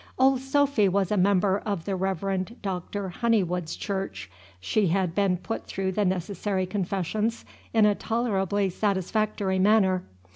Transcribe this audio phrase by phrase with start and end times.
[0.17, 4.31] Old Sophy was a member of the Reverend Doctor Honeywood's church.
[4.59, 10.01] She had been put through the necessary confessions in a tolerably satisfactory manner.